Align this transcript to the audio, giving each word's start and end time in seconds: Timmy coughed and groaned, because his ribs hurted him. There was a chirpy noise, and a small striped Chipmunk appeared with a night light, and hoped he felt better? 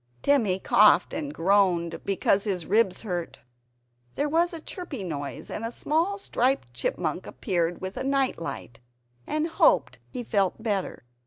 Timmy 0.23 0.57
coughed 0.57 1.13
and 1.13 1.31
groaned, 1.31 2.03
because 2.03 2.43
his 2.45 2.65
ribs 2.65 3.03
hurted 3.03 3.35
him. 3.35 3.43
There 4.15 4.29
was 4.29 4.51
a 4.51 4.59
chirpy 4.59 5.03
noise, 5.03 5.51
and 5.51 5.63
a 5.63 5.71
small 5.71 6.17
striped 6.17 6.73
Chipmunk 6.73 7.27
appeared 7.27 7.81
with 7.81 7.97
a 7.97 8.03
night 8.03 8.39
light, 8.39 8.79
and 9.27 9.45
hoped 9.45 9.99
he 10.09 10.23
felt 10.23 10.63
better? 10.63 11.03